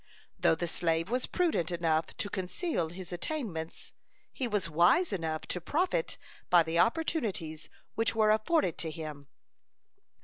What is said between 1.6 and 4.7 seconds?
enough to conceal his attainments, he was